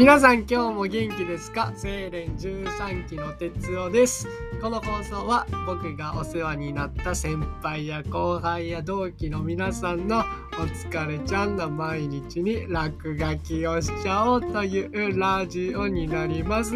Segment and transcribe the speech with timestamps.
[0.00, 1.74] 皆さん今日も元気ですか？
[1.76, 4.26] 精錬13期の哲夫です。
[4.62, 10.22] この放送は僕がお世話になった先輩や後輩や同期の皆さんのお
[10.62, 16.74] 疲れちゃんの毎日に落書きをしちゃおうというラジオになります。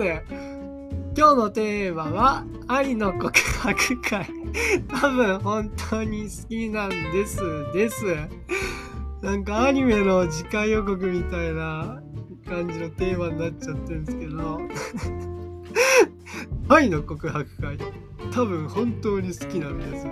[1.16, 4.26] 今日のテーマは愛の告白会。
[5.00, 7.38] 多分本当に好きなんです
[7.72, 8.04] です。
[9.22, 12.02] なんかアニメの次回予告みたいな。
[12.44, 14.60] 感じのテーマになっちゃってるんですけど。
[16.68, 17.78] 愛の告白会。
[18.32, 20.06] 多分本当に好きなんです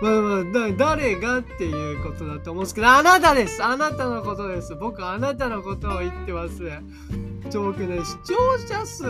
[0.00, 2.88] まあまあ誰がっていうことだと思うんですけど。
[2.88, 3.62] あなたです。
[3.64, 4.74] あなたのことです。
[4.76, 6.62] 僕あなたのことを言ってます。
[7.50, 9.04] ちょ僕ね視聴者数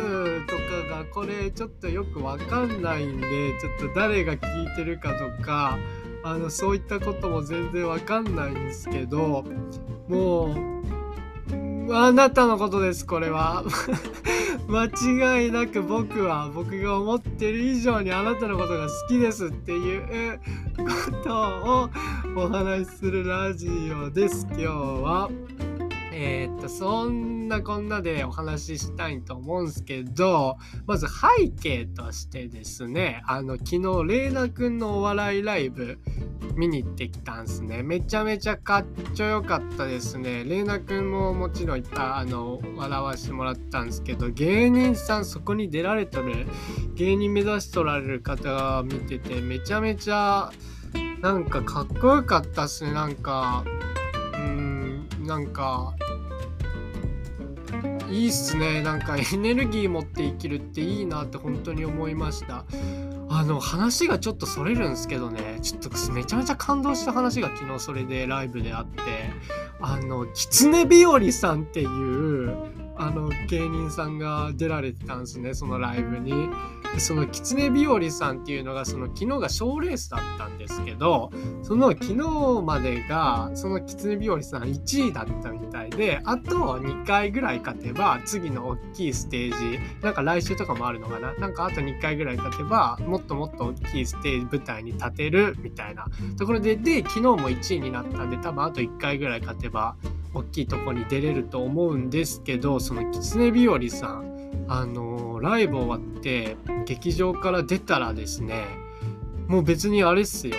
[0.47, 3.27] とかがこれちょっとよくわかんないんで
[3.61, 5.77] ちょっと誰が聞いてるかとか
[6.23, 9.45] あのそういったことも全然わかんないんですけど
[10.09, 10.98] もう
[11.91, 13.65] あなたのことです、これは。
[14.69, 14.85] 間
[15.41, 20.41] 違いなく僕は僕が思ってる以上にあなたのことが好きですっていう
[20.77, 20.85] こ
[21.25, 21.91] とを
[22.37, 25.31] お話しするラジオです、今日は。
[26.21, 36.01] えー、っと、そんなこんなでお話ししたいと思うんですけど、まず背景としてですね、あの、昨日、レイナくんのお笑いライブ
[36.57, 37.85] 見に行ってきたんすね。
[37.85, 40.43] めちゃめちゃかっちょよかったですね。
[40.43, 46.49] レイナくんももちろんいっぱい、あの、笑わしてもらったんですけど、芸人さんそこに出られとる、
[46.97, 50.51] 芸人目指しとられる方が見てて、めちゃめちゃ、
[51.21, 52.93] なんかかっこよかったっすね。
[52.93, 53.65] なんか、
[54.35, 55.95] うん、なんか、
[58.11, 58.83] いいっすね。
[58.83, 62.65] なんかエネルギー持って生きるっていいなって本当に思いました。
[63.31, 65.59] あの話がちょっとそれるんですけどね。
[65.61, 69.03] ちょっとめちゃめちゃ感動した話が昨日それでライブであって。
[69.81, 72.57] あの狐日和さんっていう
[72.99, 76.51] あの芸人さんが出られてたんですねそのライブに。
[76.97, 81.31] その狐日和さんっていうのがその昨日が賞レースだったんですけど
[81.63, 82.15] その昨日
[82.65, 91.35] までがその狐日和さん1位だったみたいであと2回ぐらい勝てば次の大きいステージなんか来週とかもあるのかな？
[91.35, 96.07] なんかあと2回ぐらい勝てばもっともっと大きいステージ舞台に立てるみたいな
[96.39, 99.95] ところでで昨日も1位になったんで多分あと1回ぐらい勝てば
[100.35, 108.65] 大きいとこに出れると思うんですけどその狐日和さんあのライブ終わって劇場から出たらですね
[109.47, 110.55] もう別にあれっすよ。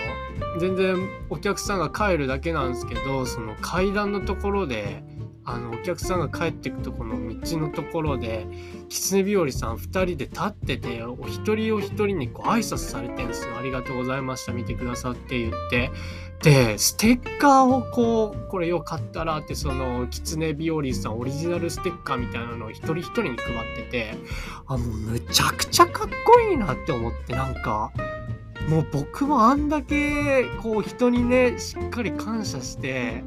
[0.58, 0.96] 全然
[1.28, 5.04] お客さんが帰るだけなんですけどその階段のところで
[5.52, 8.46] あのお客さんが帰ってくとこの道のところで
[8.88, 13.56] 狐日和さん2人で立っててお一人お一人にこう挨拶されてんですよ。
[13.56, 14.52] ありがとうございました。
[14.52, 15.90] 見てくださって言って。
[16.42, 24.14] でステッカーをこうこれよかったらってその狐日和さんオリジナルステッカーみたいなのを一人一人に配ってて
[24.66, 27.92] あもうむちゃくちゃかっこいいなって思ってなんか
[28.70, 33.22] もう僕もあんだけこう人にねしっかり感謝して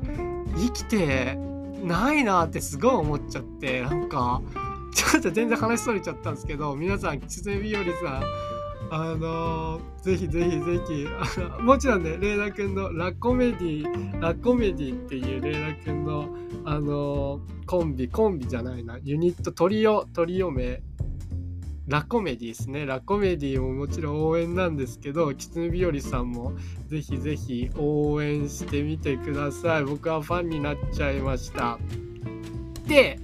[0.56, 1.38] 生きて
[1.84, 4.42] ないなってすごい思っちゃってなんか
[4.94, 8.24] ちょっと全然話それちゃったんですけど皆さん狐日和さん
[8.92, 16.30] あのー、ぜひぜひぜひあのもちろんねレイナ君のラコメディラコメディっていうレイナ君の
[16.66, 20.82] あのー、コンビコンビじゃないなユニットトリオトリオ名
[21.88, 22.86] ラコメディですね。
[22.86, 26.54] ラコメディももちろん応援なんですけど、キツネ日和さんも
[26.88, 29.84] ぜひぜひ応援してみてください。
[29.84, 31.78] 僕はファンになっちゃいました。
[32.88, 33.20] で、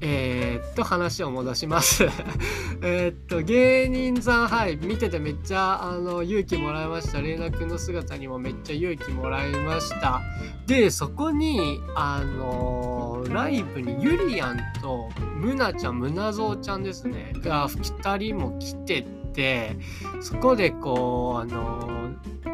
[0.00, 2.06] えー、っと、話を戻します
[2.82, 7.20] えっと、芸人さん、はい、見ててめっちゃ、あの、勇気もらいました。
[7.20, 10.20] レイナ君の姿にもめっちゃ勇気もらいました。
[10.66, 19.02] で、そこに、あのライブにゆりやんと、むなちゃん、むなぞうちゃんですね、が2人も来て
[19.32, 19.76] て、
[20.20, 21.98] そこでこう、あの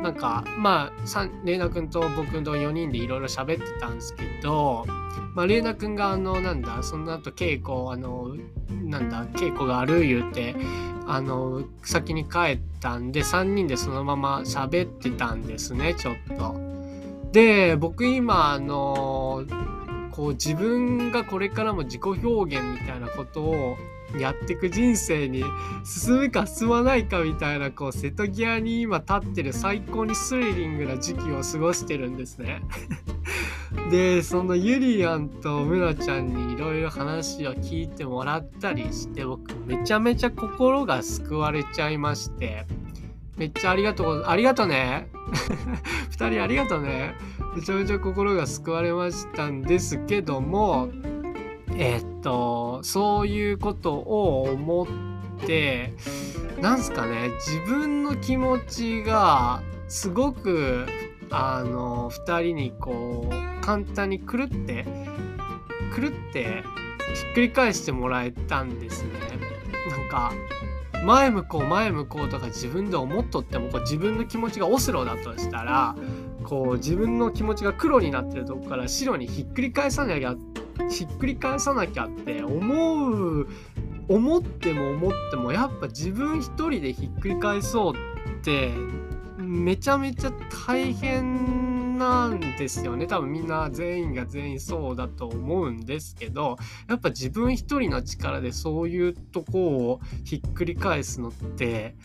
[0.05, 4.85] なんか、まあ、レイナ君と僕と4人でいろいろ喋ってたんですけど、
[5.35, 8.37] まあ、レイナ君があのなんだその後稽古あの
[8.83, 10.55] なんだ稽古がある言うて
[11.07, 16.75] あの先に帰ったんで3人でそのまま喋ってたんですねちょっと。
[17.33, 19.45] で僕今あの
[20.15, 23.77] こう自分がこれからも自己表現みたいなことを
[24.17, 25.43] やっていく人生に
[25.85, 32.63] 進むか進まないかみたいなこう瀬戸際に今立ってる最高にスリリングな時期を過ごしてるんですね。
[33.91, 42.67] でそのゆりやんとむなちゃんにいろいろ話を聞いてもらったりして僕めちゃめちゃ心が救われちゃいまして
[43.37, 45.09] めっちゃありがとうありがとうね。
[46.13, 47.15] 2人ありがとうね。
[47.57, 50.89] めちゃめちゃ心が救われましたんですけども
[51.77, 55.93] え、っとそういうことを思って
[56.61, 57.31] なんすかね。
[57.47, 60.87] 自分の気持ちがすごく
[61.31, 64.85] あの2人にこう簡単に狂って
[65.97, 66.63] 狂って
[67.15, 69.11] ひっくり返してもらえたんですね。
[69.91, 70.33] なんか
[71.05, 75.95] 前向こう前向こうとか自分で思っとってもこう自分の気持ちがオスロだとしたら
[76.45, 80.35] こう自分の気持ちが黒になってるとこから白にひっくり返さなきゃ
[80.91, 83.49] ひっくり返さなきゃって思う
[84.09, 88.71] 思っても思ってもやっぱ自分一人でひっくり返そうって
[89.39, 90.33] めちゃめちゃ
[90.67, 93.07] 大変なんですよね。
[93.07, 96.57] 多分みんな全員が全員そうだと思うんですけど
[96.89, 99.59] やっぱ自分一人の力でそういうとこ
[99.91, 101.97] をひっくり返すのって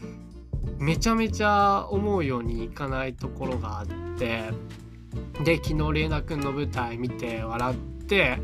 [0.78, 3.88] めちゃめちゃ思うようにいかないところがあっ
[4.18, 4.52] て
[5.44, 7.76] で昨日玲奈くんの舞台見て笑っ
[8.06, 8.40] て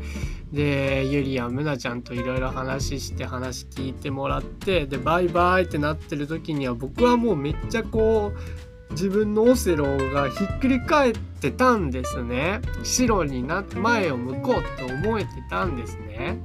[0.52, 12.60] でゆりやむなちゃんといろいろ話して話聞いてもらってでバイバイってなってる時には僕はもうめっちゃこう自分のオセロがひっくり返ってたんですね。
[12.82, 16.38] 白になって前を向こうって思えてたんですね。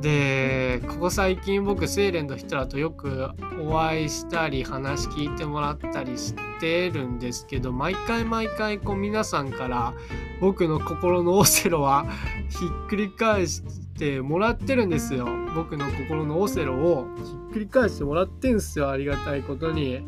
[0.00, 3.30] でここ最近僕セイレンの人らとよく
[3.60, 9.94] お会いしたり話聞いてもらったりしてるんですけど毎回毎回こう皆さんから
[10.40, 12.06] 僕の心のオセロは
[12.48, 13.62] ひっくり返し
[13.98, 15.26] てもらってるんですよ。
[15.54, 18.90] 僕の心のオセロをひっくり返してもらってんすよ。
[18.90, 20.00] ありがたいことに。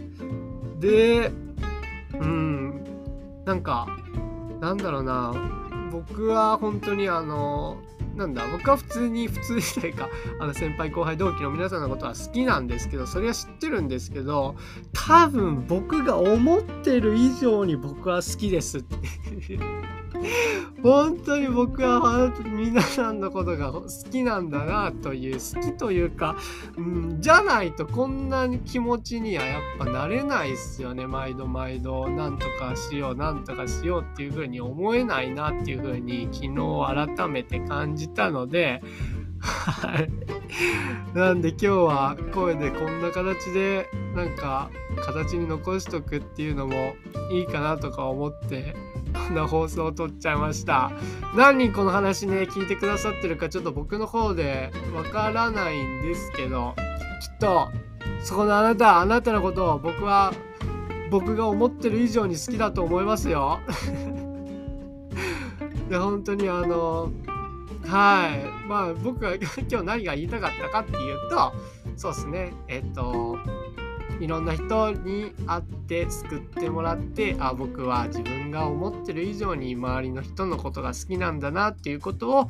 [0.78, 1.32] で
[2.14, 2.84] うん。
[3.44, 3.86] なんか
[4.60, 5.32] なんだろうな。
[5.90, 7.78] 僕は本当にあの
[8.20, 14.56] なんだ僕は普通に普通というかあの先輩後輩同期の皆さんのことは好きなんですけどそれは知ってるんですけど
[14.92, 18.96] 多分僕が思ってる以上に僕は好きですって
[20.82, 26.36] 本当に僕は皆さんのことが好きなんだなという好きというか、
[26.76, 31.06] うん、じゃないとこんな気持ちにはやっぱなれないっすよね。
[31.06, 32.08] 毎度毎度。
[32.08, 38.82] なんとかしようなんとかしようっていう風に思えないなっていう風に昨日改めて感じたので
[39.40, 40.10] はい。
[41.14, 44.70] なんで今日は声でこんな形でなんか
[45.02, 46.94] 形に残しとくっていうのも
[47.32, 48.76] いいかなとか思って
[49.14, 50.92] こんな放送を撮っちゃいました。
[51.34, 56.74] 何人この話ね聞いてくださってるかちょっと僕の方でわからないんですけど
[57.20, 57.68] きっと
[58.22, 60.32] そこのあなたあなたのことを僕は
[61.10, 63.60] 僕が思ってる以上に好きだと思いますよ。
[65.88, 67.10] で本当にあの
[67.86, 68.68] はい。
[68.68, 69.46] まあ僕が今
[69.80, 71.52] 日何が言いたかったかっていうと
[71.96, 72.52] そうですね。
[72.68, 73.38] えっと
[74.20, 82.48] いろんな人に会って救ってもらってあ僕は自分が思ってる以上に周りの人のことが好きなんだなっていうことを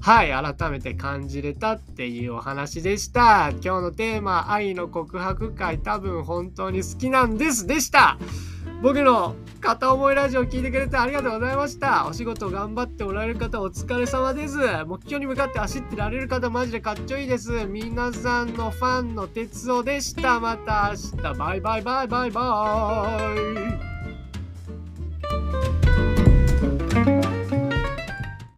[0.00, 3.50] はい改めて感じれたっていうお話でした。
[3.50, 8.18] 今日のテーマ愛の告白会多分本当に好きなんですでした。
[8.82, 12.06] 僕の片思いラジオ聞いてくれてありがとうございました。
[12.06, 14.56] お仕事頑張っておられる方お疲れ様です。
[14.86, 17.66] 目標に向かって走ってられる方マジでかっちょいいです。
[17.66, 20.40] 皆さんのファンの鉄夫でした。
[20.40, 21.38] また明日。
[21.38, 23.20] バイバイバイバイバ
[23.84, 23.87] イ。